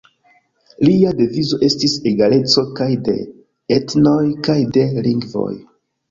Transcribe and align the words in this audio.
Lia 0.85 1.09
devizo 1.17 1.57
estis 1.67 1.91
egaleco 2.11 2.63
kaj 2.79 2.87
de 3.09 3.15
etnoj 3.75 4.23
kaj 4.49 4.57
de 4.79 4.87
lingvoj. 5.09 5.51